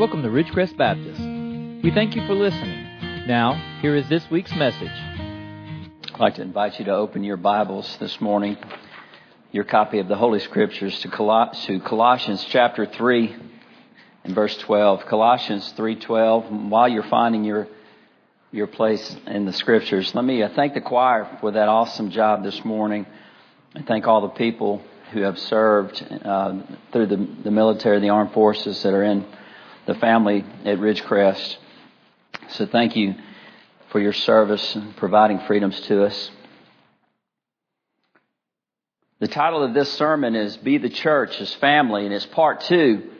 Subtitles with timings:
[0.00, 1.20] Welcome to Ridgecrest Baptist.
[1.84, 3.26] We thank you for listening.
[3.26, 3.52] Now,
[3.82, 4.88] here is this week's message.
[4.88, 8.56] I'd like to invite you to open your Bibles this morning,
[9.52, 13.36] your copy of the Holy Scriptures to, Colossians chapter 3
[14.24, 15.04] and verse 12.
[15.04, 16.70] Colossians 3:12.
[16.70, 17.68] While you're finding your
[18.52, 22.42] your place in the Scriptures, let me uh, thank the choir for that awesome job
[22.42, 23.04] this morning,
[23.74, 24.80] and thank all the people
[25.12, 26.54] who have served uh,
[26.90, 29.26] through the, the military, the armed forces that are in
[29.86, 31.56] the family at Ridgecrest.
[32.50, 33.14] So thank you
[33.90, 36.30] for your service and providing freedoms to us.
[39.20, 43.10] The title of this sermon is Be the Church as Family, and it's part two.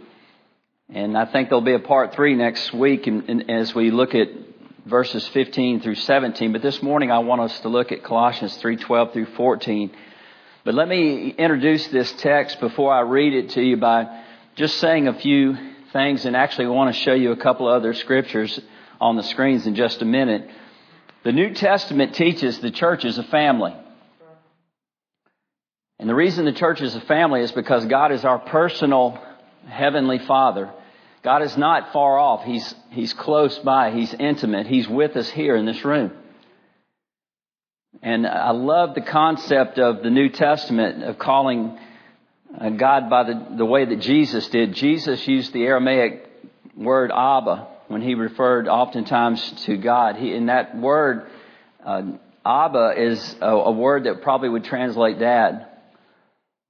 [0.88, 4.14] And I think there'll be a part three next week and, and as we look
[4.14, 4.28] at
[4.86, 6.52] verses 15 through 17.
[6.52, 9.90] But this morning I want us to look at Colossians 3:12 through 14.
[10.64, 14.22] But let me introduce this text before I read it to you by
[14.56, 15.56] just saying a few
[15.92, 18.58] things and actually want to show you a couple other scriptures
[19.00, 20.48] on the screens in just a minute.
[21.24, 23.74] The New Testament teaches the church is a family.
[25.98, 29.18] And the reason the church is a family is because God is our personal
[29.68, 30.72] heavenly Father.
[31.22, 32.44] God is not far off.
[32.44, 33.90] He's, he's close by.
[33.90, 34.66] He's intimate.
[34.66, 36.12] He's with us here in this room.
[38.02, 41.78] And I love the concept of the New Testament of calling
[42.76, 44.74] God by the, the way that Jesus did.
[44.74, 46.28] Jesus used the Aramaic
[46.76, 50.16] word Abba when he referred oftentimes to God.
[50.16, 51.26] He, in that word,
[51.84, 52.02] uh,
[52.44, 55.66] Abba is a, a word that probably would translate dad.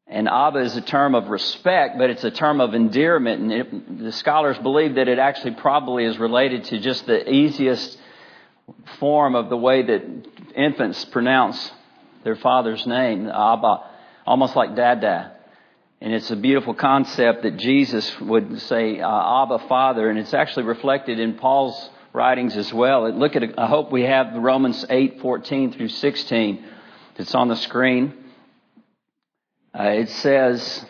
[0.07, 3.43] And Abba is a term of respect, but it's a term of endearment.
[3.43, 7.97] And it, the scholars believe that it actually probably is related to just the easiest
[8.99, 10.03] form of the way that
[10.57, 11.71] infants pronounce
[12.25, 13.85] their father's name, Abba,
[14.27, 15.37] almost like Dada.
[16.03, 20.63] And it's a beautiful concept that Jesus would say, uh, Abba, Father, and it's actually
[20.63, 23.11] reflected in Paul's writings as well.
[23.13, 26.65] Look at, I hope we have Romans 8, 14 through 16.
[27.17, 28.15] It's on the screen.
[29.79, 30.87] Uh, it says,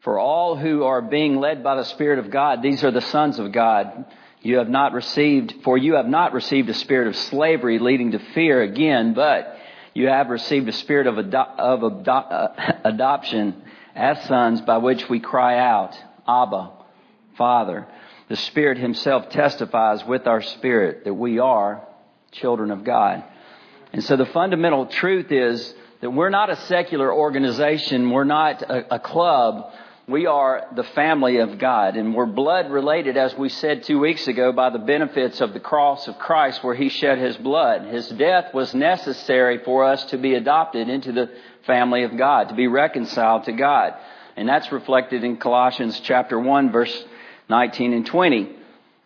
[0.00, 3.38] For all who are being led by the Spirit of God, these are the sons
[3.38, 4.06] of God.
[4.40, 8.18] You have not received, for you have not received a spirit of slavery leading to
[8.32, 9.58] fear again, but
[9.94, 13.62] you have received a spirit of, ado- of ado- uh, adoption
[13.94, 16.70] as sons by which we cry out, Abba,
[17.36, 17.86] Father.
[18.28, 21.86] The Spirit Himself testifies with our spirit that we are
[22.30, 23.22] children of God.
[23.92, 28.10] And so the fundamental truth is that we're not a secular organization.
[28.10, 29.70] We're not a, a club.
[30.08, 34.26] We are the family of God and we're blood related, as we said two weeks
[34.26, 37.86] ago, by the benefits of the cross of Christ where He shed His blood.
[37.86, 41.30] His death was necessary for us to be adopted into the
[41.66, 43.94] family of God, to be reconciled to God.
[44.36, 47.04] And that's reflected in Colossians chapter 1 verse
[47.48, 48.56] 19 and 20,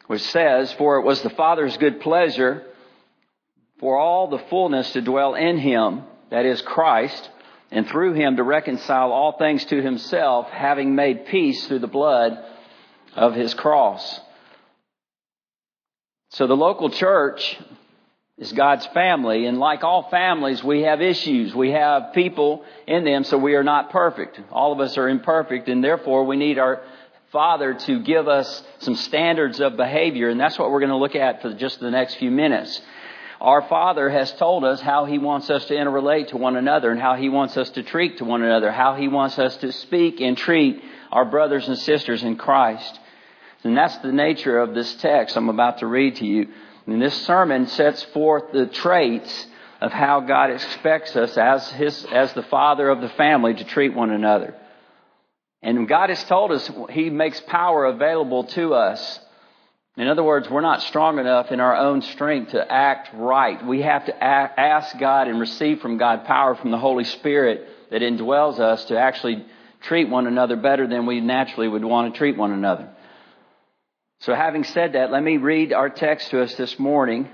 [0.07, 2.63] which says, For it was the Father's good pleasure
[3.81, 7.29] for all the fullness to dwell in Him, that is Christ,
[7.71, 12.39] and through him to reconcile all things to himself, having made peace through the blood
[13.15, 14.21] of his cross.
[16.31, 17.59] So the local church
[18.39, 21.55] is God's family, and like all families, we have issues.
[21.55, 24.39] We have people in them, so we are not perfect.
[24.53, 26.83] All of us are imperfect, and therefore we need our
[27.33, 31.17] Father to give us some standards of behavior, and that's what we're going to look
[31.17, 32.81] at for just the next few minutes.
[33.41, 37.01] Our Father has told us how He wants us to interrelate to one another and
[37.01, 40.21] how He wants us to treat to one another, how He wants us to speak
[40.21, 40.83] and treat
[41.13, 42.99] our brothers and sisters in Christ.
[43.63, 46.49] And that's the nature of this text I'm about to read to you.
[46.87, 49.47] And this sermon sets forth the traits
[49.81, 53.95] of how God expects us as His, as the Father of the family to treat
[53.95, 54.55] one another.
[55.63, 59.21] And God has told us He makes power available to us
[59.97, 63.65] in other words, we're not strong enough in our own strength to act right.
[63.67, 68.03] We have to ask God and receive from God power from the Holy Spirit that
[68.03, 69.47] indwells us to actually
[69.81, 72.91] treat one another better than we naturally would want to treat one another.
[74.21, 77.29] So having said that, let me read our text to us this morning,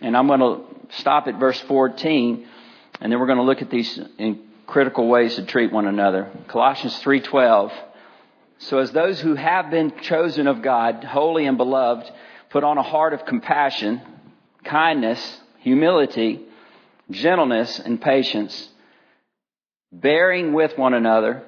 [0.00, 2.46] and I'm going to stop at verse 14,
[3.00, 6.30] and then we're going to look at these in critical ways to treat one another.
[6.48, 7.72] Colossians 3:12
[8.60, 12.10] so as those who have been chosen of God, holy and beloved,
[12.50, 14.02] put on a heart of compassion,
[14.64, 16.40] kindness, humility,
[17.10, 18.68] gentleness, and patience,
[19.90, 21.42] bearing with one another,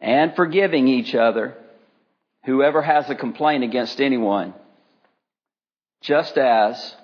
[0.00, 1.56] and forgiving each other,
[2.44, 4.54] whoever has a complaint against anyone,
[6.00, 6.94] just as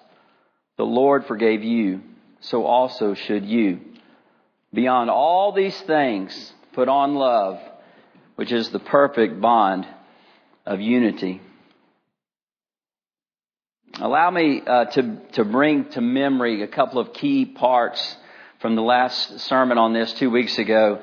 [0.77, 2.01] the Lord forgave you,
[2.39, 3.81] so also should you.
[4.73, 7.59] Beyond all these things, put on love
[8.37, 9.87] which is the perfect bond
[10.67, 11.41] of unity.
[14.01, 18.17] Allow me uh, to, to bring to memory a couple of key parts
[18.61, 21.03] from the last sermon on this two weeks ago.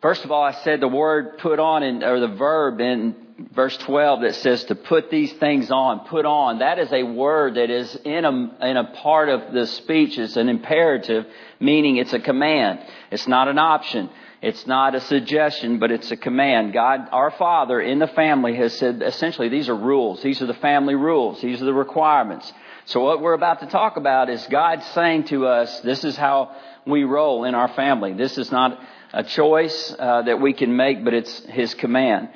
[0.00, 3.14] First of all, I said the word put on in, or the verb in
[3.54, 6.58] verse 12 that says to put these things on, put on.
[6.58, 10.18] That is a word that is in a, in a part of the speech.
[10.18, 11.26] It's an imperative,
[11.60, 12.80] meaning it's a command.
[13.10, 14.10] It's not an option.
[14.42, 16.72] It's not a suggestion, but it's a command.
[16.72, 20.20] God, our Father in the family has said essentially these are rules.
[20.20, 21.40] These are the family rules.
[21.40, 22.52] These are the requirements.
[22.86, 26.56] So what we're about to talk about is God saying to us, this is how
[26.84, 28.14] we roll in our family.
[28.14, 28.80] This is not
[29.12, 32.30] a choice uh, that we can make, but it's His command.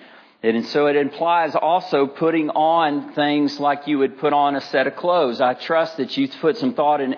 [0.44, 4.86] And so it implies also putting on things like you would put on a set
[4.86, 5.40] of clothes.
[5.40, 7.16] I trust that you put some thought and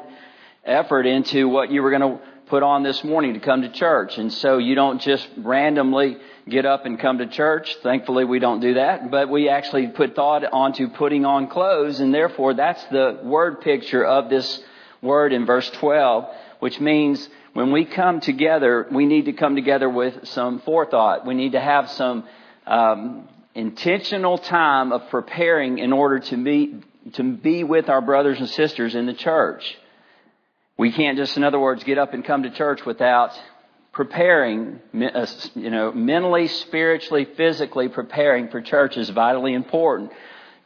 [0.64, 4.18] effort into what you were going to put on this morning to come to church.
[4.18, 6.16] And so you don't just randomly
[6.48, 7.76] get up and come to church.
[7.82, 12.12] Thankfully we don't do that, but we actually put thought onto putting on clothes and
[12.12, 14.62] therefore that's the word picture of this
[15.02, 16.24] word in verse 12,
[16.60, 21.26] which means when we come together, we need to come together with some forethought.
[21.26, 22.24] We need to have some
[22.66, 26.82] um, intentional time of preparing in order to be
[27.14, 29.78] to be with our brothers and sisters in the church.
[30.78, 33.38] We can't just, in other words, get up and come to church without
[33.92, 35.26] preparing, uh,
[35.56, 40.12] you know, mentally, spiritually, physically preparing for church is vitally important.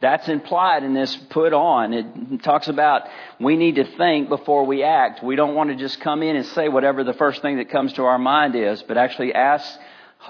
[0.00, 1.94] That's implied in this put on.
[1.94, 3.09] It talks about
[3.41, 5.23] we need to think before we act.
[5.25, 7.94] We don't want to just come in and say whatever the first thing that comes
[7.94, 9.79] to our mind is, but actually ask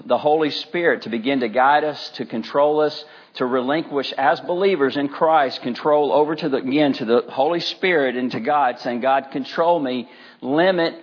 [0.05, 3.05] the Holy Spirit to begin to guide us, to control us,
[3.35, 8.17] to relinquish as believers in Christ control over to the, again, to the Holy Spirit
[8.17, 10.09] and to God, saying, God, control me,
[10.41, 10.95] limit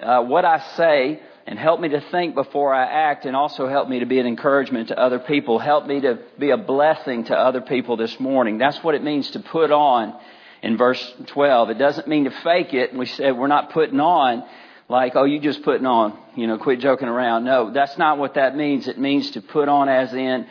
[0.00, 3.88] uh, what I say, and help me to think before I act, and also help
[3.88, 5.58] me to be an encouragement to other people.
[5.58, 8.58] Help me to be a blessing to other people this morning.
[8.58, 10.18] That's what it means to put on
[10.62, 11.70] in verse 12.
[11.70, 12.94] It doesn't mean to fake it.
[12.94, 14.44] We said we're not putting on
[14.88, 17.44] like, oh, you just putting on, you know, quit joking around.
[17.44, 18.86] No, that's not what that means.
[18.86, 20.46] It means to put on as in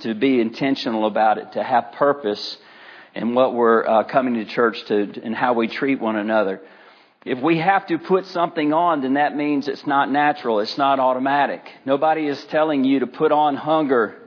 [0.00, 2.58] to be intentional about it, to have purpose
[3.14, 6.60] in what we're uh, coming to church to and how we treat one another.
[7.24, 10.60] If we have to put something on, then that means it's not natural.
[10.60, 11.62] It's not automatic.
[11.84, 14.25] Nobody is telling you to put on hunger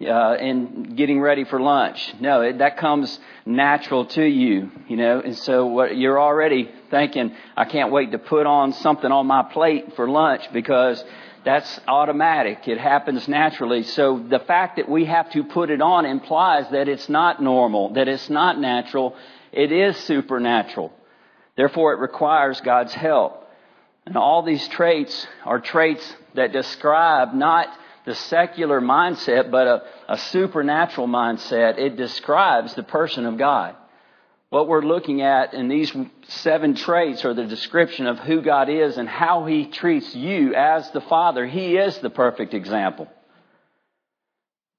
[0.00, 2.14] uh, and getting ready for lunch.
[2.20, 5.20] No, it, that comes natural to you, you know.
[5.20, 9.42] And so what you're already thinking, I can't wait to put on something on my
[9.44, 11.02] plate for lunch because
[11.44, 12.68] that's automatic.
[12.68, 13.84] It happens naturally.
[13.84, 17.94] So the fact that we have to put it on implies that it's not normal,
[17.94, 19.16] that it's not natural.
[19.52, 20.92] It is supernatural.
[21.56, 23.44] Therefore, it requires God's help.
[24.04, 27.68] And all these traits are traits that describe not
[28.06, 31.76] the secular mindset, but a, a supernatural mindset.
[31.78, 33.74] It describes the person of God.
[34.48, 35.92] What we're looking at in these
[36.28, 40.88] seven traits are the description of who God is and how He treats you as
[40.92, 41.44] the Father.
[41.44, 43.08] He is the perfect example.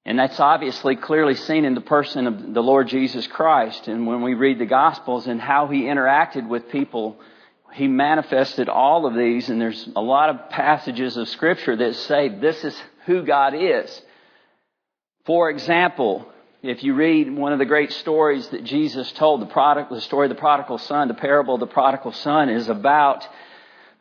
[0.06, 3.89] And that's obviously clearly seen in the person of the Lord Jesus Christ.
[3.89, 7.19] And when we read the Gospels and how He interacted with people,
[7.77, 9.50] He manifested all of these.
[9.50, 12.75] And there's a lot of passages of Scripture that say this is
[13.06, 14.01] who God is.
[15.25, 16.27] For example,
[16.63, 20.29] if you read one of the great stories that Jesus told, the the story of
[20.29, 23.27] the prodigal son, the parable of the prodigal son is about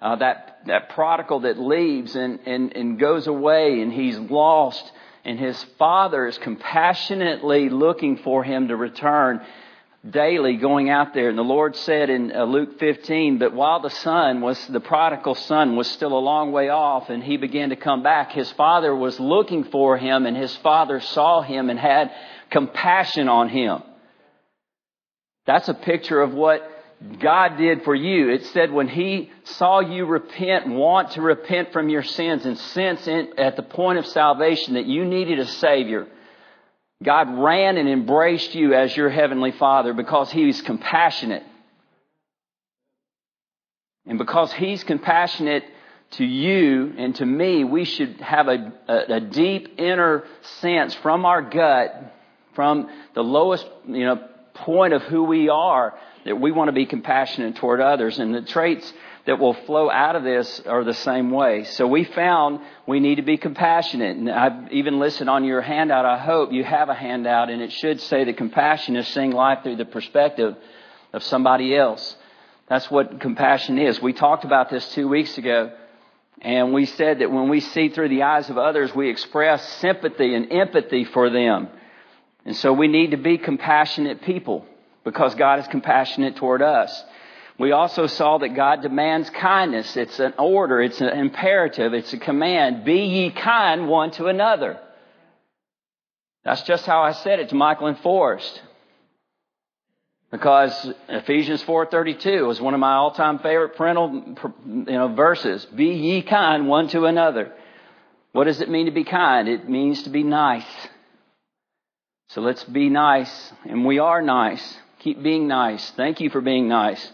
[0.00, 4.90] uh, that that prodigal that leaves and, and, and goes away and he's lost
[5.24, 9.44] and his father is compassionately looking for him to return
[10.10, 11.28] daily going out there.
[11.28, 15.34] And the Lord said in uh, Luke 15 that while the son was, the prodigal
[15.34, 18.94] son was still a long way off and he began to come back, his father
[18.94, 22.12] was looking for him and his father saw him and had
[22.50, 23.82] compassion on him.
[25.46, 26.68] That's a picture of what
[27.20, 28.30] God did for you.
[28.30, 33.06] It said when He saw you repent, want to repent from your sins, and sense
[33.06, 36.06] in, at the point of salvation that you needed a Savior,
[37.02, 41.42] God ran and embraced you as your Heavenly Father because He was compassionate.
[44.06, 45.64] And because He's compassionate
[46.12, 50.24] to you and to me, we should have a, a, a deep inner
[50.60, 52.14] sense from our gut
[52.56, 56.86] from the lowest, you know, point of who we are that we want to be
[56.86, 58.18] compassionate toward others.
[58.18, 58.90] And the traits
[59.26, 61.64] that will flow out of this are the same way.
[61.64, 64.16] So we found we need to be compassionate.
[64.16, 67.72] And I've even listed on your handout, I hope you have a handout, and it
[67.72, 70.56] should say that compassion is seeing life through the perspective
[71.12, 72.16] of somebody else.
[72.68, 74.00] That's what compassion is.
[74.00, 75.72] We talked about this two weeks ago.
[76.42, 80.34] And we said that when we see through the eyes of others, we express sympathy
[80.34, 81.68] and empathy for them.
[82.44, 84.66] And so we need to be compassionate people
[85.02, 87.04] because God is compassionate toward us.
[87.58, 89.96] We also saw that God demands kindness.
[89.96, 90.82] It's an order.
[90.82, 91.94] It's an imperative.
[91.94, 92.84] It's a command.
[92.84, 94.78] Be ye kind one to another.
[96.44, 98.62] That's just how I said it to Michael and Forrest.
[100.30, 104.36] Because Ephesians 4:32 was one of my all-time favorite parental
[104.66, 105.64] you know, verses.
[105.64, 107.52] Be ye kind one to another.
[108.32, 109.48] What does it mean to be kind?
[109.48, 110.88] It means to be nice.
[112.28, 114.76] So let's be nice, and we are nice.
[114.98, 115.90] Keep being nice.
[115.92, 117.12] Thank you for being nice.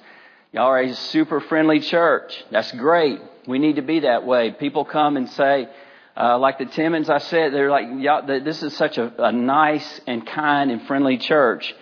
[0.52, 2.44] Y'all are a super friendly church.
[2.50, 3.21] That's great.
[3.47, 4.50] We need to be that way.
[4.50, 5.66] People come and say,
[6.14, 10.00] uh, like the Timmons, I said, they're like, y'all, this is such a, a nice
[10.06, 11.75] and kind and friendly church.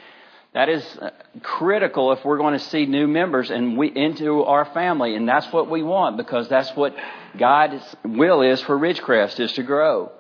[0.55, 1.11] That is uh,
[1.43, 5.17] critical if we're going to see new members and we, into our family.
[5.17, 6.95] And that's what we want because that's what
[7.37, 10.13] God's will is for Ridgecrest is to grow.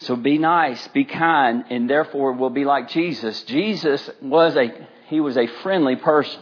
[0.00, 3.42] So be nice, be kind, and therefore we'll be like Jesus.
[3.42, 4.70] Jesus was a,
[5.08, 6.40] he was a friendly person.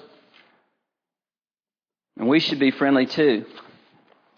[2.21, 3.47] And we should be friendly too.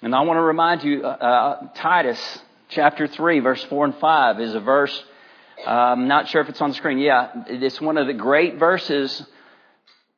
[0.03, 4.41] And I want to remind you, uh, uh, Titus chapter 3 verse 4 and 5
[4.41, 5.03] is a verse
[5.67, 6.99] I'm not sure if it's on the screen.
[6.99, 9.25] Yeah, it's one of the great verses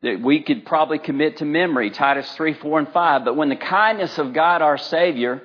[0.03, 3.25] that we could probably commit to memory, Titus 3, 4, and 5.
[3.25, 5.43] But when the kindness of God our Savior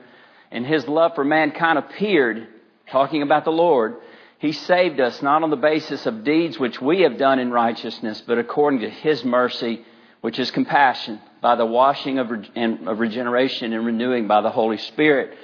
[0.51, 2.47] and His love for mankind appeared,
[2.91, 3.95] talking about the Lord,
[4.39, 8.21] He saved us not on the basis of deeds which we have done in righteousness,
[8.25, 9.85] but according to His mercy,
[10.19, 15.38] which is compassion, by the washing of, of regeneration and renewing by the Holy Spirit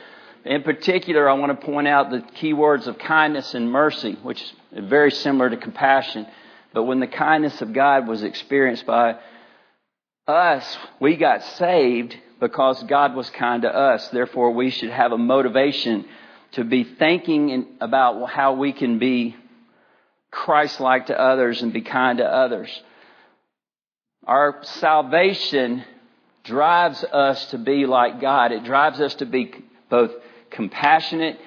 [0.46, 4.42] in particular, I want to point out the key words of kindness and mercy, which
[4.42, 4.54] is
[4.88, 6.28] very similar to compassion.
[6.72, 9.18] But when the kindness of God was experienced by
[10.28, 14.08] us, we got saved because God was kind to us.
[14.10, 16.06] Therefore, we should have a motivation
[16.52, 19.36] to be thinking about how we can be
[20.30, 22.70] Christ-like to others and be kind to others.
[24.28, 25.84] Our salvation
[26.44, 28.52] drives us to be like God.
[28.52, 29.54] It drives us to be
[29.90, 30.12] both
[30.50, 31.40] compassionate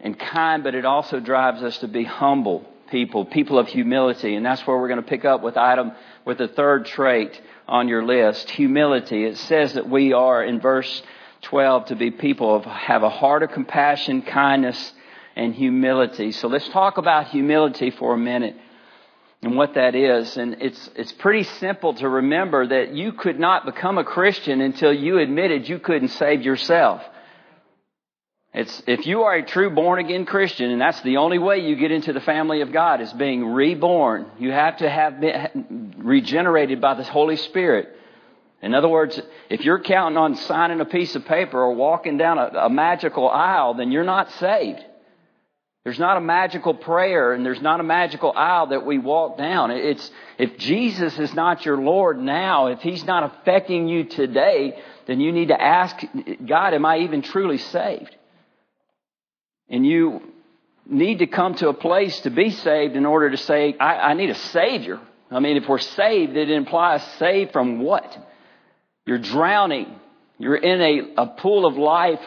[0.00, 4.34] and kind, but it also drives us to be humble people, people of humility.
[4.34, 5.92] And that's where we're going to pick up with item,
[6.24, 9.24] with the third trait on your list, humility.
[9.24, 11.02] It says that we are in verse
[11.42, 14.92] 12 to be people of, have a heart of compassion, kindness,
[15.36, 16.32] and humility.
[16.32, 18.56] So let's talk about humility for a minute
[19.42, 20.36] and what that is.
[20.36, 24.92] And it's, it's pretty simple to remember that you could not become a Christian until
[24.92, 27.02] you admitted you couldn't save yourself.
[28.54, 31.74] It's, if you are a true born again Christian, and that's the only way you
[31.74, 34.26] get into the family of God is being reborn.
[34.38, 37.88] You have to have been regenerated by the Holy Spirit.
[38.60, 42.38] In other words, if you're counting on signing a piece of paper or walking down
[42.38, 44.84] a, a magical aisle, then you're not saved.
[45.84, 49.72] There's not a magical prayer and there's not a magical aisle that we walk down.
[49.72, 55.20] It's, if Jesus is not your Lord now, if He's not affecting you today, then
[55.20, 55.96] you need to ask
[56.46, 58.14] God, am I even truly saved?
[59.68, 60.22] And you
[60.86, 64.14] need to come to a place to be saved in order to say, I, I
[64.14, 65.00] need a Savior.
[65.32, 68.16] I mean, if we're saved, it implies saved from what?
[69.06, 69.98] You're drowning.
[70.38, 72.20] You're in a, a pool of life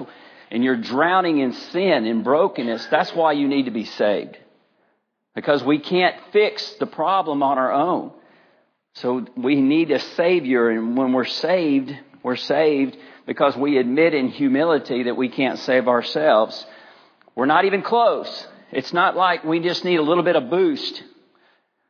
[0.55, 2.85] and you're drowning in sin and brokenness.
[2.85, 4.37] That's why you need to be saved.
[5.35, 8.13] Because we can't fix the problem on our own.
[8.93, 11.93] So we need a Savior, and when we're saved,
[12.23, 12.95] we're saved
[13.27, 16.65] because we admit in humility that we can't save ourselves.
[17.35, 18.47] We're not even close.
[18.71, 21.03] It's not like we just need a little bit of boost.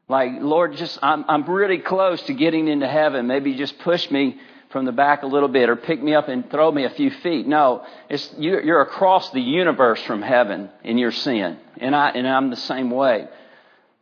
[0.10, 3.28] Like, Lord, just, I'm, I'm really close to getting into heaven.
[3.28, 4.40] Maybe just push me
[4.76, 7.10] from the back a little bit or pick me up and throw me a few
[7.10, 7.48] feet.
[7.48, 11.58] No, it's, you're across the universe from heaven in your sin.
[11.78, 13.30] And I, and I'm the same way.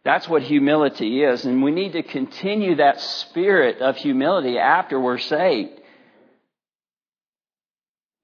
[0.03, 1.45] That's what humility is.
[1.45, 5.79] And we need to continue that spirit of humility after we're saved.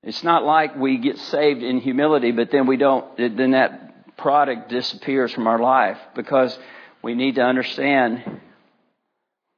[0.02, 4.70] It's not like we get saved in humility, but then we don't, then that product
[4.70, 6.58] disappears from our life because
[7.04, 8.42] we need to understand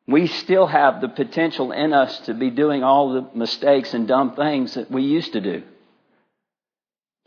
[0.08, 4.36] we still have the potential in us to be doing all the mistakes and dumb
[4.36, 5.64] things that we used to do.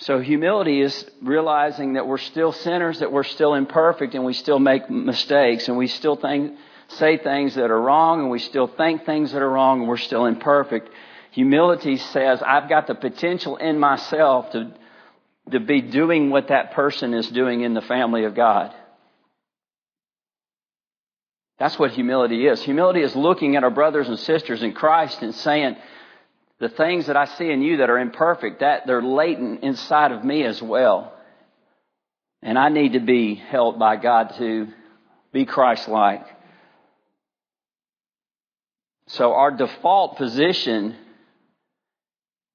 [0.01, 4.59] So humility is realizing that we're still sinners, that we're still imperfect, and we still
[4.59, 9.07] make mistakes, and we still think, say things that are wrong, and we still think
[9.07, 10.91] things that are wrong, and we're still imperfect.
[11.31, 14.75] Humility says, I've got the potential in myself to,
[15.53, 18.75] to be doing what that person is doing in the family of God.
[21.59, 22.63] That's what humility is.
[22.63, 25.77] Humility is looking at our brothers and sisters in Christ and saying,
[26.61, 30.25] the things that I see in you that are imperfect, that they're latent inside of
[30.25, 31.13] me as well.
[32.43, 34.69] And I need to be helped by God to
[35.33, 36.27] be Christ-like.
[39.09, 40.97] So our default position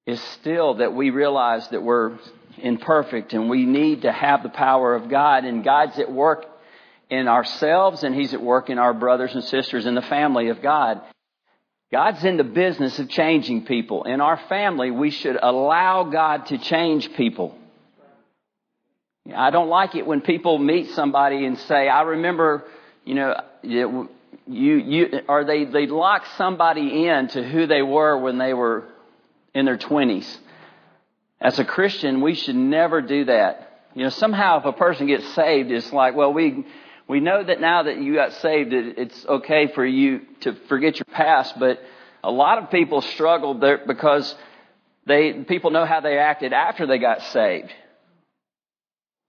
[0.06, 2.18] is still that we realize that we're
[2.58, 6.46] imperfect and we need to have the power of God and God's at work
[7.10, 10.62] in ourselves and He's at work in our brothers and sisters in the family of
[10.62, 11.02] God.
[11.92, 14.04] God's in the business of changing people.
[14.04, 17.58] In our family, we should allow God to change people.
[19.36, 22.64] I don't like it when people meet somebody and say, I remember,
[23.06, 24.10] you know, you,
[24.48, 28.86] you, or they, they lock somebody in to who they were when they were
[29.54, 30.40] in their twenties.
[31.42, 33.84] As a Christian, we should never do that.
[33.96, 36.66] You know, somehow if a person gets saved, it's like, well, we,
[37.10, 41.06] we know that now that you got saved, it's okay for you to forget your
[41.12, 41.82] past, but
[42.24, 44.36] a lot of people struggle there because
[45.08, 47.74] they, people know how they acted after they got saved.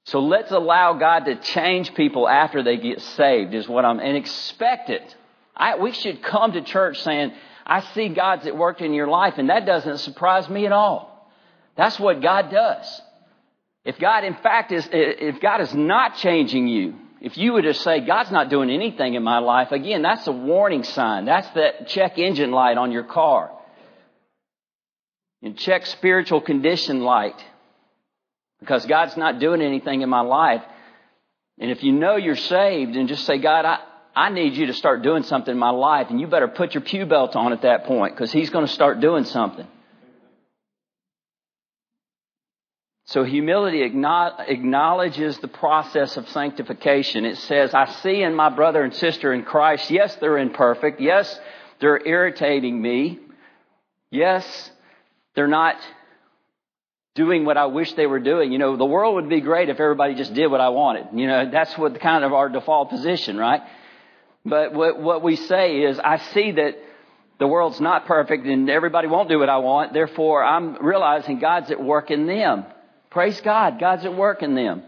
[0.04, 4.14] So let's allow God to change people after they get saved is what I'm, and
[4.14, 5.16] expect it.
[5.56, 7.32] I, we should come to church saying,
[7.64, 11.30] I see God's at work in your life and that doesn't surprise me at all.
[11.76, 13.00] That's what God does.
[13.86, 17.74] If God, in fact, is, if God is not changing you, if you were to
[17.74, 21.26] say, God's not doing anything in my life, again, that's a warning sign.
[21.26, 23.50] That's that check engine light on your car.
[25.42, 27.42] And check spiritual condition light.
[28.58, 30.62] Because God's not doing anything in my life.
[31.58, 33.80] And if you know you're saved and just say, God, I,
[34.14, 36.82] I need you to start doing something in my life, and you better put your
[36.82, 39.66] pew belt on at that point, because He's going to start doing something.
[43.10, 47.24] So humility acknowledges the process of sanctification.
[47.24, 51.00] It says, I see in my brother and sister in Christ, yes, they're imperfect.
[51.00, 51.36] Yes,
[51.80, 53.18] they're irritating me.
[54.12, 54.70] Yes,
[55.34, 55.74] they're not
[57.16, 58.52] doing what I wish they were doing.
[58.52, 61.08] You know, the world would be great if everybody just did what I wanted.
[61.12, 63.62] You know, that's what kind of our default position, right?
[64.44, 66.76] But what, what we say is, I see that
[67.40, 69.94] the world's not perfect and everybody won't do what I want.
[69.94, 72.66] Therefore, I'm realizing God's at work in them.
[73.10, 73.80] Praise God.
[73.80, 74.82] God's at work in them.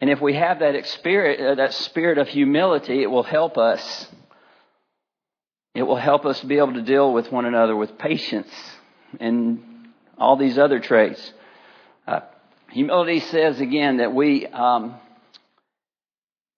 [0.00, 4.08] And if we have that spirit, uh, that spirit of humility, it will help us.
[5.74, 8.52] It will help us be able to deal with one another with patience
[9.20, 11.32] and all these other traits.
[12.06, 12.20] Uh,
[12.70, 14.96] humility says again that we um,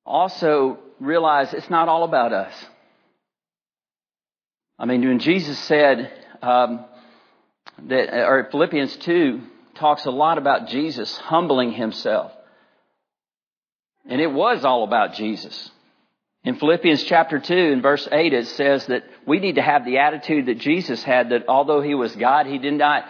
[0.04, 2.54] also realize it's not all about us.
[4.78, 6.10] I mean, when Jesus said,
[6.42, 6.84] um,
[7.88, 9.40] that, or Philippians 2
[9.74, 12.32] talks a lot about Jesus humbling himself.
[14.08, 15.70] And it was all about Jesus.
[16.42, 19.98] In Philippians chapter 2 and verse 8 it says that we need to have the
[19.98, 23.04] attitude that Jesus had that although he was God, he did not,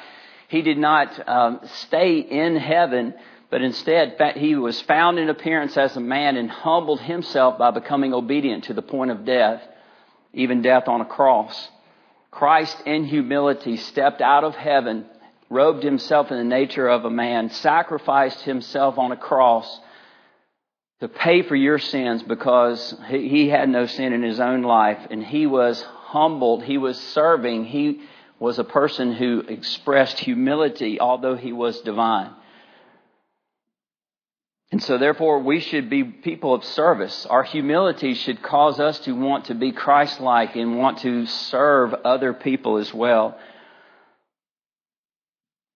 [0.49, 3.15] he did not um, stay in heaven,
[3.49, 8.13] but instead he was found in appearance as a man and humbled himself by becoming
[8.13, 9.63] obedient to the point of death,
[10.33, 11.69] even death on a cross.
[12.31, 15.07] Christ in humility stepped out of heaven,
[15.49, 19.81] robed himself in the nature of a man, sacrificed himself on a cross
[21.01, 25.25] to pay for your sins because he had no sin in his own life and
[25.25, 26.63] he was humbled.
[26.63, 27.65] He was serving.
[27.65, 28.03] He
[28.39, 32.31] was a person who expressed humility although he was divine.
[34.73, 37.27] And so therefore we should be people of service.
[37.27, 42.33] Our humility should cause us to want to be Christ-like and want to serve other
[42.33, 43.37] people as well.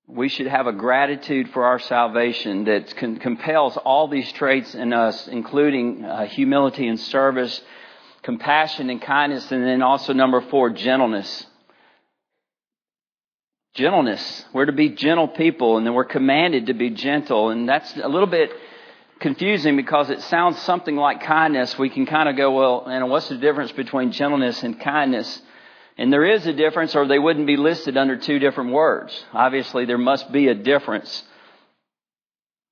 [0.06, 5.26] We should have a gratitude for our salvation that compels all these traits in us,
[5.26, 7.60] including uh, humility and service,
[8.22, 11.46] compassion and kindness, and then also number four, gentleness.
[13.74, 14.44] Gentleness.
[14.52, 18.08] We're to be gentle people, and then we're commanded to be gentle, and that's a
[18.08, 18.50] little bit
[19.24, 21.78] confusing because it sounds something like kindness.
[21.78, 25.40] We can kind of go, well, and what's the difference between gentleness and kindness?
[25.96, 29.24] And there is a difference or they wouldn't be listed under two different words.
[29.32, 31.24] Obviously there must be a difference.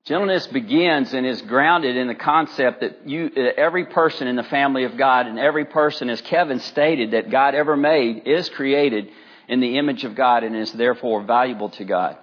[0.05, 4.85] Gentleness begins and is grounded in the concept that you, every person in the family
[4.85, 9.09] of God and every person, as Kevin stated, that God ever made is created
[9.49, 12.19] in the image of God and is therefore valuable to God.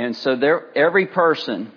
[0.00, 1.70] And so there, every person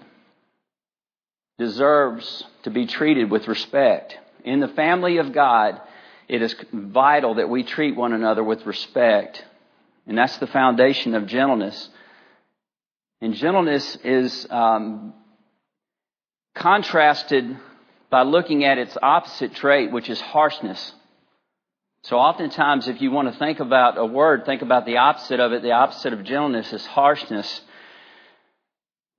[1.58, 4.18] deserves to be treated with respect.
[4.46, 5.82] In the family of God,
[6.30, 9.44] it is vital that we treat one another with respect.
[10.08, 11.90] And that's the foundation of gentleness.
[13.20, 15.14] And gentleness is um,
[16.56, 17.58] contrasted
[18.10, 20.94] by looking at its opposite trait, which is harshness.
[22.04, 25.52] So oftentimes, if you want to think about a word, think about the opposite of
[25.52, 25.62] it.
[25.62, 27.60] The opposite of gentleness is harshness.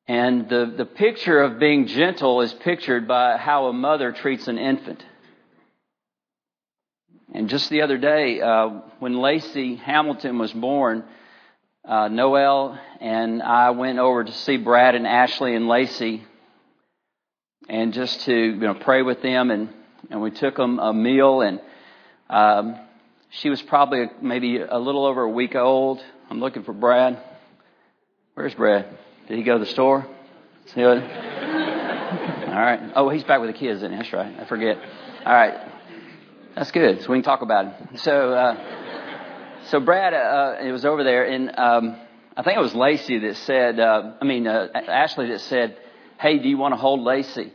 [0.06, 4.58] And the, the picture of being gentle is pictured by how a mother treats an
[4.58, 5.02] infant.
[7.32, 11.04] And just the other day, uh, when Lacey Hamilton was born,
[11.86, 16.22] uh, Noel and I went over to see Brad and Ashley and Lacey,
[17.68, 19.68] and just to you know pray with them, and
[20.10, 21.60] and we took them a meal, and
[22.30, 22.78] um,
[23.30, 26.02] she was probably maybe a little over a week old.
[26.30, 27.22] I'm looking for Brad.
[28.34, 28.86] Where's Brad?
[29.28, 30.06] Did he go to the store?
[30.74, 30.98] See what?
[32.54, 32.92] All right.
[32.94, 33.92] Oh, he's back with the kids, then.
[33.92, 34.38] That's right.
[34.38, 34.76] I forget.
[35.24, 35.54] All right.
[36.54, 37.02] That's good.
[37.02, 38.00] So we can talk about it.
[38.00, 41.96] So, uh, so Brad, uh, it was over there, and um,
[42.36, 45.76] I think it was Lacey that said, uh, I mean, uh, Ashley that said,
[46.20, 47.52] "Hey, do you want to hold Lacey?"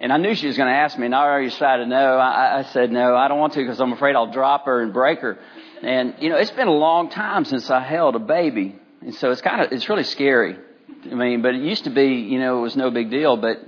[0.00, 2.18] And I knew she was going to ask me, and I already decided no.
[2.18, 4.92] I, I said no, I don't want to because I'm afraid I'll drop her and
[4.92, 5.38] break her.
[5.82, 9.30] And you know, it's been a long time since I held a baby, and so
[9.30, 10.58] it's kind of it's really scary.
[11.10, 13.58] I mean, but it used to be, you know, it was no big deal, but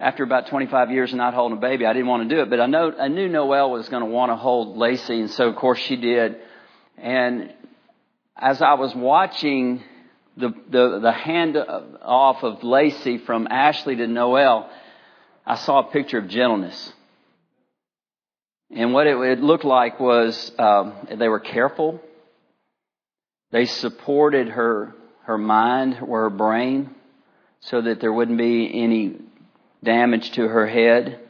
[0.00, 2.50] after about 25 years of not holding a baby, I didn't want to do it.
[2.50, 5.48] But I know I knew Noelle was going to want to hold Lacey, and so
[5.48, 6.36] of course she did.
[6.98, 7.54] And
[8.36, 9.84] as I was watching
[10.36, 14.68] the the, the hand off of Lacey from Ashley to Noelle,
[15.46, 16.92] I saw a picture of gentleness.
[18.74, 22.00] And what it, looked like was um, they were careful.
[23.50, 26.94] They supported her her mind or her brain
[27.60, 29.16] so that there wouldn't be any
[29.82, 31.20] damage to her head.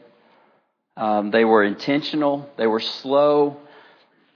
[0.97, 2.49] Um, they were intentional.
[2.57, 3.57] They were slow.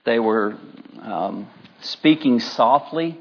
[0.05, 0.57] They were
[1.01, 1.47] um,
[1.81, 3.19] speaking softly.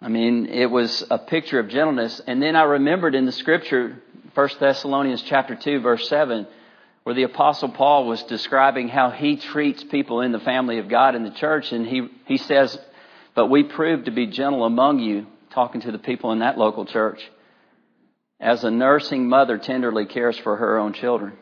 [0.00, 2.20] I mean, it was a picture of gentleness.
[2.26, 4.02] And then I remembered in the scripture,
[4.34, 6.46] 1 Thessalonians chapter 2 verse 7,
[7.04, 11.14] where the apostle Paul was describing how he treats people in the family of God
[11.14, 11.72] in the church.
[11.72, 12.78] And he, he says,
[13.36, 16.86] but we prove to be gentle among you, talking to the people in that local
[16.86, 17.20] church
[18.40, 21.34] as a nursing mother tenderly cares for her own children.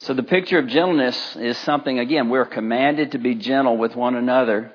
[0.00, 4.16] So the picture of gentleness is something, again, we're commanded to be gentle with one
[4.16, 4.72] another.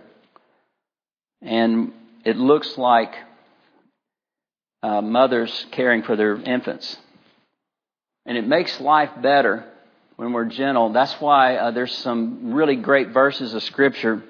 [1.42, 3.14] And it looks like
[4.84, 6.98] uh, mothers caring for their infants.
[8.26, 9.66] And it makes life better
[10.18, 10.94] when we're gentle.
[10.94, 14.24] That's why uh, there's some really great verses of Scripture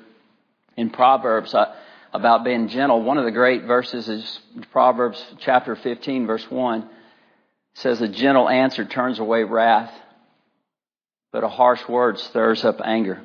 [0.77, 1.53] in Proverbs.
[1.53, 1.73] Uh,
[2.13, 3.01] about being gentle.
[3.01, 4.39] One of the great verses is
[4.71, 6.81] Proverbs chapter 15 verse 1.
[6.81, 6.87] It
[7.75, 9.93] says, a gentle answer turns away wrath,
[11.31, 13.21] but a harsh word stirs up anger.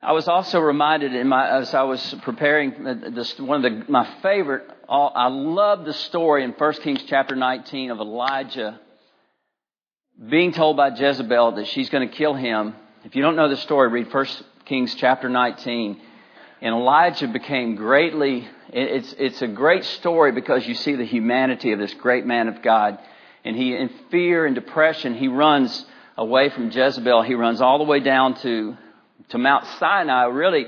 [0.00, 4.08] I was also reminded in my, as I was preparing this, one of the, my
[4.22, 8.80] favorite, I love the story in 1 Kings chapter 19 of Elijah
[10.30, 12.74] being told by Jezebel that she's going to kill him.
[13.04, 14.26] If you don't know the story, read 1
[14.68, 15.98] Kings chapter 19.
[16.60, 21.78] And Elijah became greatly, it's, it's a great story because you see the humanity of
[21.78, 22.98] this great man of God.
[23.46, 25.86] And he, in fear and depression, he runs
[26.18, 27.22] away from Jezebel.
[27.22, 28.76] He runs all the way down to,
[29.30, 30.66] to Mount Sinai, really,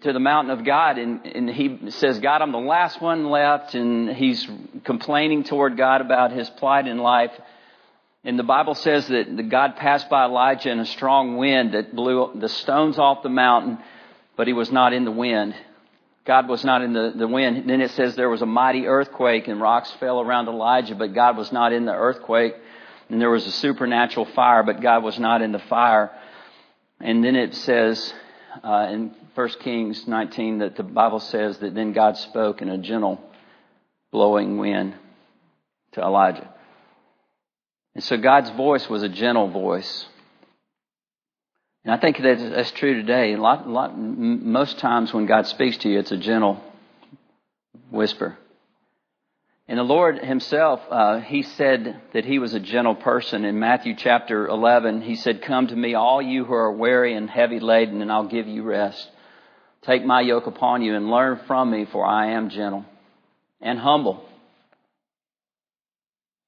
[0.00, 0.96] to the mountain of God.
[0.96, 3.74] And, and he says, God, I'm the last one left.
[3.74, 4.48] And he's
[4.84, 7.32] complaining toward God about his plight in life.
[8.24, 12.30] And the Bible says that God passed by Elijah in a strong wind that blew
[12.34, 13.78] the stones off the mountain
[14.36, 15.54] but he was not in the wind.
[16.24, 17.68] God was not in the, the wind.
[17.68, 21.36] Then it says there was a mighty earthquake and rocks fell around Elijah, but God
[21.36, 22.54] was not in the earthquake.
[23.08, 26.10] And there was a supernatural fire, but God was not in the fire.
[27.00, 28.14] And then it says
[28.62, 32.78] uh, in 1 Kings 19 that the Bible says that then God spoke in a
[32.78, 33.20] gentle
[34.12, 34.94] blowing wind
[35.92, 36.51] to Elijah.
[37.94, 40.06] And so God's voice was a gentle voice.
[41.84, 43.34] And I think that that's true today.
[43.34, 46.62] A lot, lot, most times when God speaks to you, it's a gentle
[47.90, 48.38] whisper.
[49.68, 53.44] And the Lord Himself, uh, He said that He was a gentle person.
[53.44, 57.28] In Matthew chapter 11, He said, Come to me, all you who are weary and
[57.28, 59.08] heavy laden, and I'll give you rest.
[59.82, 62.84] Take my yoke upon you and learn from me, for I am gentle
[63.60, 64.24] and humble.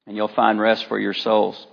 [0.06, 1.66] And you'll find rest for your souls.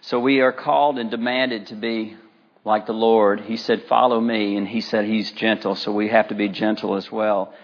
[0.00, 2.16] So we are called and demanded to be
[2.64, 3.40] like the Lord.
[3.40, 4.56] He said, follow me.
[4.56, 5.76] And he said he's gentle.
[5.76, 7.54] So we have to be gentle as well.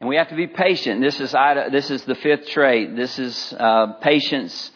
[0.00, 1.00] And we have to be patient.
[1.00, 1.32] This is,
[1.70, 2.96] this is the fifth trait.
[2.96, 4.72] This is uh, patience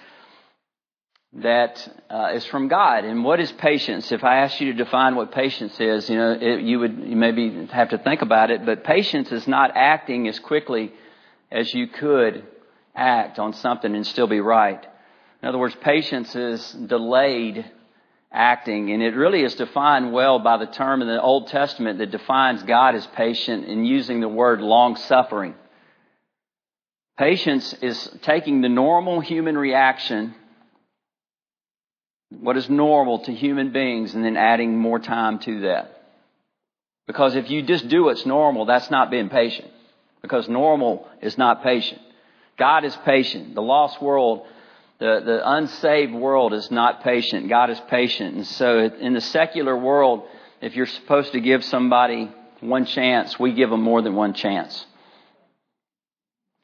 [1.33, 3.05] that uh, is from God.
[3.05, 4.11] And what is patience?
[4.11, 7.17] If I asked you to define what patience is, you know, it, you would you
[7.17, 8.65] maybe have to think about it.
[8.65, 10.93] But patience is not acting as quickly
[11.53, 12.47] as you could
[12.95, 14.85] act on something and still be right.
[15.43, 17.65] In other words, patience is delayed
[18.33, 18.93] acting.
[18.93, 22.63] And it really is defined well by the term in the Old Testament that defines
[22.63, 25.55] God as patient in using the word long suffering.
[27.19, 30.35] Patience is taking the normal human reaction,
[32.31, 35.97] what is normal to human beings, and then adding more time to that.
[37.07, 39.69] Because if you just do what's normal, that's not being patient.
[40.23, 42.01] Because normal is not patient.
[42.61, 43.57] God is patient.
[43.57, 44.47] The lost world
[45.01, 47.49] the, the unsaved world is not patient.
[47.49, 48.37] God is patient.
[48.37, 50.25] And so in the secular world,
[50.61, 54.87] if you're supposed to give somebody one chance, we give them more than one chance.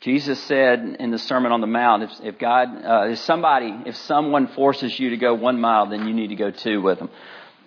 [0.03, 3.97] Jesus said in the Sermon on the Mount, if, if God, uh, if somebody, if
[3.97, 7.09] someone forces you to go one mile, then you need to go two with them.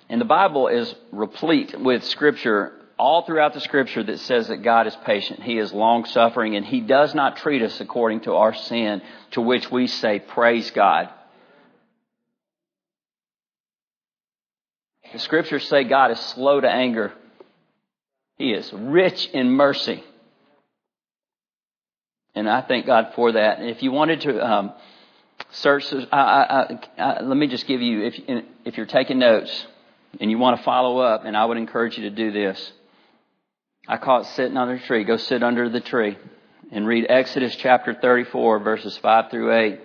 [0.07, 4.85] And the Bible is replete with scripture all throughout the scripture that says that God
[4.85, 5.41] is patient.
[5.41, 9.41] He is long suffering and He does not treat us according to our sin, to
[9.41, 11.09] which we say, praise God.
[15.13, 17.13] The scriptures say God is slow to anger.
[18.37, 20.03] He is rich in mercy.
[22.35, 23.61] And I thank God for that.
[23.61, 24.73] If you wanted to um,
[25.51, 29.65] search, I, I, I, let me just give you, if, if you're taking notes
[30.19, 32.71] and you want to follow up, and I would encourage you to do this.
[33.89, 35.03] I call it sitting under a tree.
[35.03, 36.15] Go sit under the tree
[36.71, 39.79] and read Exodus chapter 34 verses 5 through 8.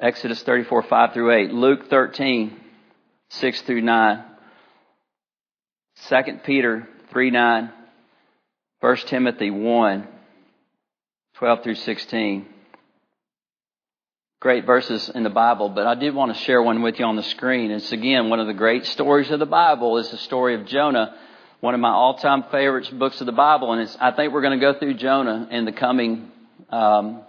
[0.00, 1.52] Exodus 34, 5 through 8.
[1.52, 2.60] Luke 13,
[3.30, 4.24] 6 through 9.
[6.08, 7.72] 2 Peter 3, 9.
[8.80, 10.08] 1 Timothy 1,
[11.36, 12.46] 12 through 16.
[14.40, 17.14] Great verses in the Bible, but I did want to share one with you on
[17.14, 17.70] the screen.
[17.70, 21.14] It's again one of the great stories of the Bible is the story of Jonah
[21.62, 24.66] one of my all-time favorites books of the Bible, and I think we're going to
[24.72, 26.28] go through Jonah in the coming
[26.70, 27.22] um,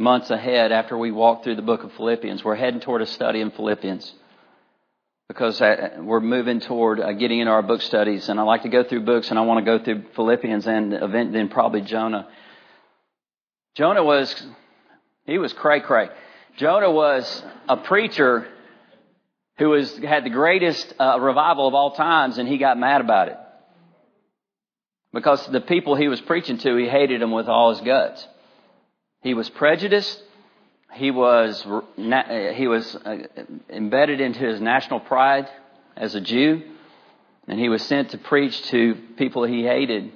[0.00, 2.42] months ahead after we walk through the book of Philippians.
[2.42, 4.12] We're heading toward a study in Philippians
[5.28, 8.68] because uh, we're moving toward uh, getting into our book studies, and I like to
[8.68, 12.26] go through books, and I want to go through Philippians and event, then probably Jonah.
[13.76, 14.44] Jonah was
[15.24, 16.08] he was cray cray.
[16.56, 18.48] Jonah was a preacher
[19.58, 23.28] who was had the greatest uh, revival of all times, and he got mad about
[23.28, 23.38] it.
[25.12, 28.26] Because the people he was preaching to, he hated them with all his guts.
[29.22, 30.22] He was prejudiced.
[30.92, 31.66] He was,
[32.54, 33.18] he was uh,
[33.70, 35.48] embedded into his national pride
[35.96, 36.62] as a Jew.
[37.46, 40.12] And he was sent to preach to people he hated.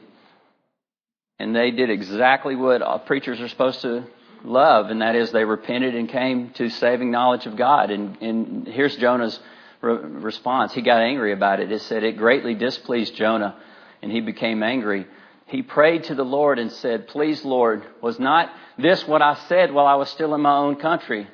[1.39, 4.05] And they did exactly what preachers are supposed to
[4.45, 7.91] love, and that is they repented and came to saving knowledge of God.
[7.91, 9.39] And, and here's Jonah's
[9.81, 10.73] re- response.
[10.73, 11.73] He got angry about it.
[11.73, 13.57] It said it greatly displeased Jonah
[14.03, 15.07] and he became angry.
[15.47, 19.73] He prayed to the Lord and said, Please, Lord, was not this what I said
[19.73, 21.29] while I was still in my own country?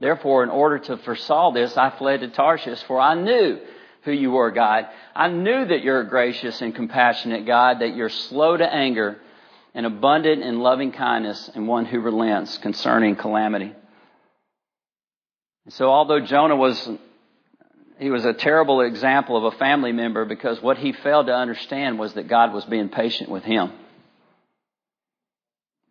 [0.00, 3.58] Therefore, in order to foresaw this, I fled to Tarshish, for I knew
[4.02, 4.86] who you were, God.
[5.14, 9.18] I knew that you're a gracious and compassionate God, that you're slow to anger
[9.74, 13.72] and abundant in loving kindness and one who relents concerning calamity.
[15.70, 16.88] So although Jonah was
[17.98, 21.98] he was a terrible example of a family member because what he failed to understand
[21.98, 23.72] was that God was being patient with him.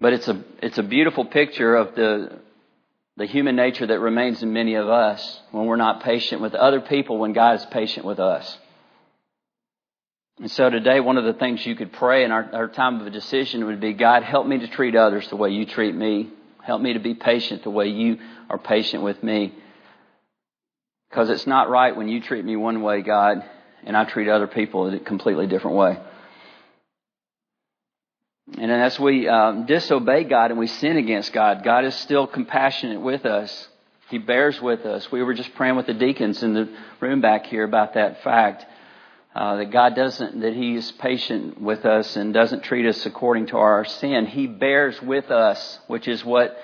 [0.02, 2.40] But it's a, it's a beautiful picture of the,
[3.16, 6.82] the human nature that remains in many of us when we're not patient with other
[6.82, 8.58] people when God is patient with us.
[10.40, 13.08] And so today, one of the things you could pray in our, our time of
[13.08, 16.32] a decision would be, God, help me to treat others the way you treat me.
[16.64, 18.18] Help me to be patient the way you
[18.50, 19.54] are patient with me.
[21.14, 23.48] Because it's not right when you treat me one way, God,
[23.84, 26.00] and I treat other people in a completely different way.
[28.58, 33.00] And as we um, disobey God and we sin against God, God is still compassionate
[33.00, 33.68] with us.
[34.10, 35.12] He bears with us.
[35.12, 36.68] We were just praying with the deacons in the
[37.00, 38.66] room back here about that fact.
[39.36, 43.48] Uh, that God doesn't, that He is patient with us and doesn't treat us according
[43.48, 44.26] to our sin.
[44.26, 46.58] He bears with us, which is what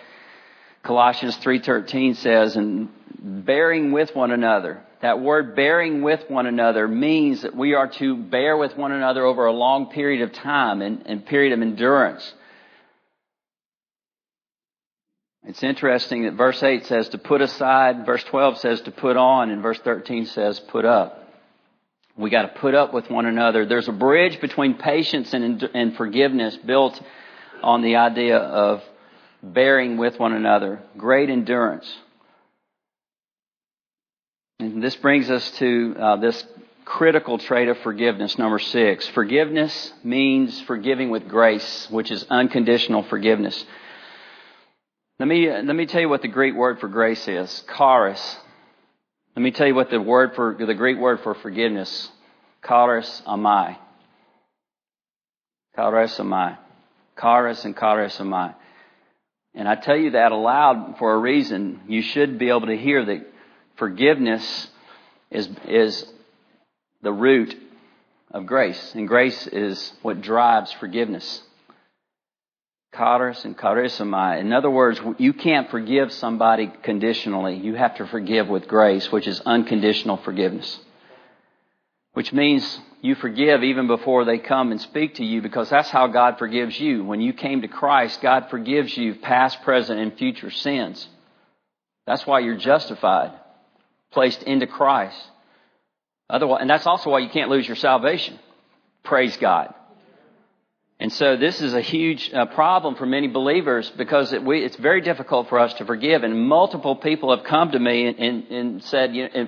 [0.83, 2.89] Colossians 3.13 says, and
[3.21, 4.81] bearing with one another.
[5.01, 9.25] That word bearing with one another means that we are to bear with one another
[9.25, 12.33] over a long period of time and, and period of endurance.
[15.45, 19.51] It's interesting that verse 8 says to put aside, verse 12 says to put on,
[19.51, 21.27] and verse 13 says put up.
[22.17, 23.65] We got to put up with one another.
[23.65, 27.01] There's a bridge between patience and, and forgiveness built
[27.63, 28.83] on the idea of
[29.41, 31.89] bearing with one another, great endurance.
[34.59, 36.43] And this brings us to uh, this
[36.83, 39.07] critical trait of forgiveness, number six.
[39.09, 43.63] Forgiveness means forgiving with grace, which is unconditional forgiveness.
[45.19, 47.63] Let me, let me tell you what the Greek word for grace is.
[47.77, 48.37] Charis.
[49.35, 52.09] Let me tell you what the word for the Greek word for forgiveness,
[52.63, 53.77] charizomai.
[55.75, 56.57] Charis amai.
[57.19, 58.55] Charis and charizomai.
[59.55, 61.81] And I tell you that aloud for a reason.
[61.87, 63.25] You should be able to hear that
[63.77, 64.67] forgiveness
[65.31, 66.05] is, is
[67.01, 67.55] the root
[68.31, 68.93] of grace.
[68.95, 71.41] And grace is what drives forgiveness.
[72.95, 74.39] Charis and charizomai.
[74.39, 77.55] In other words, you can't forgive somebody conditionally.
[77.55, 80.79] You have to forgive with grace, which is unconditional forgiveness.
[82.13, 86.07] Which means you forgive even before they come and speak to you because that's how
[86.07, 87.03] God forgives you.
[87.03, 91.07] When you came to Christ, God forgives you past, present, and future sins.
[92.05, 93.31] That's why you're justified,
[94.11, 95.17] placed into Christ.
[96.29, 98.37] Otherwise, and that's also why you can't lose your salvation.
[99.03, 99.73] Praise God.
[100.99, 104.75] And so this is a huge uh, problem for many believers because it, we, it's
[104.75, 106.23] very difficult for us to forgive.
[106.23, 109.47] And multiple people have come to me and, and, and said, you know,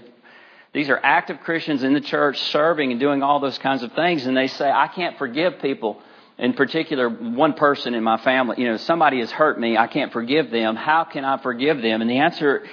[0.73, 4.25] these are active Christians in the church serving and doing all those kinds of things.
[4.25, 6.01] And they say, I can't forgive people.
[6.37, 9.77] In particular, one person in my family, you know, somebody has hurt me.
[9.77, 10.75] I can't forgive them.
[10.75, 12.01] How can I forgive them?
[12.01, 12.65] And the answer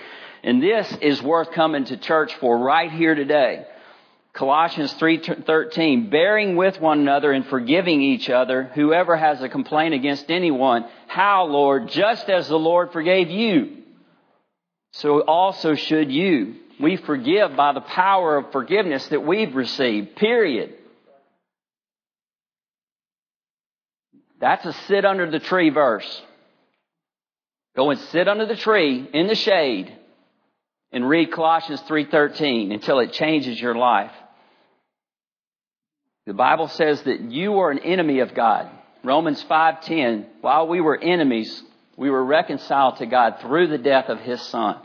[0.43, 3.67] in this is worth coming to church for right here today.
[4.33, 10.31] Colossians 3:13 bearing with one another and forgiving each other whoever has a complaint against
[10.31, 13.79] anyone how lord just as the lord forgave you
[14.93, 20.75] so also should you we forgive by the power of forgiveness that we've received period
[24.41, 26.23] that's a sit under the tree verse
[27.77, 29.93] go and sit under the tree in the shade
[30.91, 34.13] and read Colossians 3:13 until it changes your life
[36.29, 38.69] the Bible says that you are an enemy of God.
[39.03, 41.63] Romans 5:10, while we were enemies,
[41.97, 44.79] we were reconciled to God through the death of his son.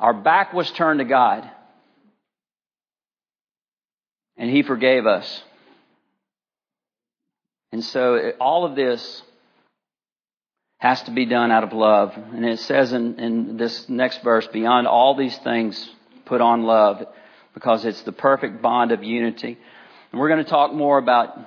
[0.00, 1.48] Our back was turned to God.
[4.38, 5.42] And he forgave us.
[7.72, 9.22] And so all of this
[10.78, 12.14] has to be done out of love.
[12.16, 15.90] And it says in, in this next verse, beyond all these things,
[16.24, 17.06] put on love
[17.52, 19.58] because it's the perfect bond of unity.
[20.10, 21.38] And we're going to talk more about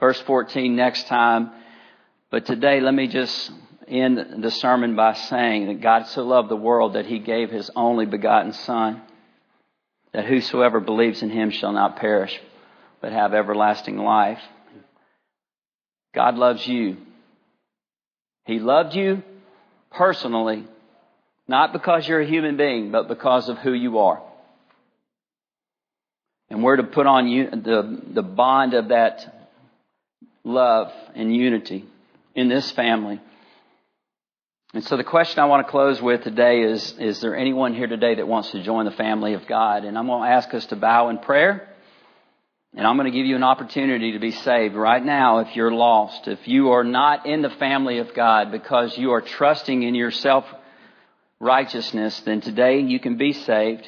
[0.00, 1.52] verse 14 next time.
[2.30, 3.52] But today, let me just
[3.92, 7.70] end the sermon by saying that God so loved the world that he gave his
[7.76, 9.02] only begotten Son,
[10.12, 12.40] that whosoever believes in him shall not perish,
[13.00, 14.40] but have everlasting life.
[16.14, 16.96] God loves you.
[18.46, 19.22] He loved you
[19.90, 20.66] personally,
[21.46, 24.22] not because you're a human being, but because of who you are.
[26.50, 29.50] And we're to put on the, the bond of that
[30.44, 31.84] love and unity
[32.34, 33.20] in this family.
[34.74, 37.86] And so the question I want to close with today is, is there anyone here
[37.86, 39.84] today that wants to join the family of God?
[39.84, 41.68] And I'm going to ask us to bow in prayer.
[42.74, 45.70] And I'm going to give you an opportunity to be saved right now if you're
[45.70, 46.26] lost.
[46.26, 50.10] If you are not in the family of God because you are trusting in your
[50.10, 50.46] self
[51.38, 53.86] righteousness, then today you can be saved.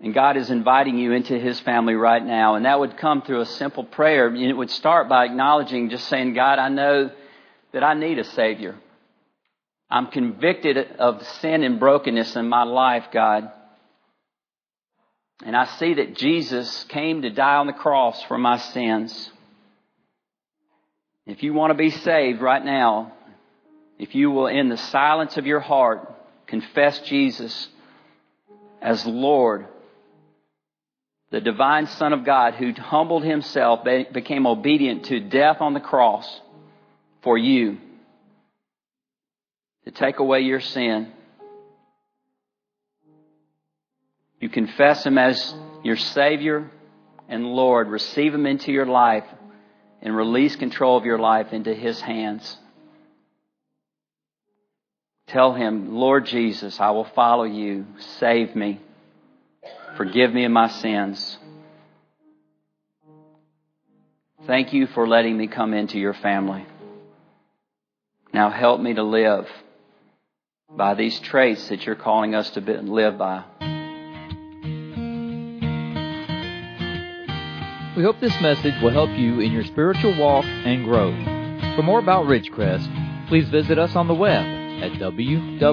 [0.00, 2.56] And God is inviting you into His family right now.
[2.56, 4.32] And that would come through a simple prayer.
[4.34, 7.10] It would start by acknowledging, just saying, God, I know
[7.72, 8.76] that I need a Savior.
[9.90, 13.50] I'm convicted of sin and brokenness in my life, God.
[15.44, 19.30] And I see that Jesus came to die on the cross for my sins.
[21.26, 23.12] If you want to be saved right now,
[23.98, 26.12] if you will, in the silence of your heart,
[26.46, 27.68] confess Jesus
[28.82, 29.66] as Lord,
[31.30, 36.40] the divine Son of God who humbled himself, became obedient to death on the cross
[37.22, 37.78] for you
[39.84, 41.12] to take away your sin.
[44.40, 46.70] You confess him as your Savior
[47.28, 47.88] and Lord.
[47.88, 49.24] Receive him into your life
[50.00, 52.56] and release control of your life into his hands.
[55.28, 57.86] Tell him, Lord Jesus, I will follow you.
[58.18, 58.80] Save me.
[59.96, 61.38] Forgive me of my sins.
[64.46, 66.64] Thank you for letting me come into your family.
[68.32, 69.46] Now help me to live
[70.76, 73.44] by these traits that you're calling us to live by.
[77.96, 81.18] We hope this message will help you in your spiritual walk and growth.
[81.74, 84.44] For more about Ridgecrest, please visit us on the web
[84.82, 85.68] at www.rbc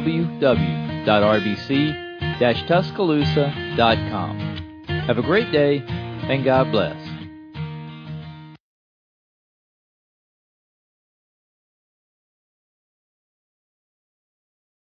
[2.68, 4.40] tuscaloosa.com.
[4.88, 7.05] Have a great day and God bless.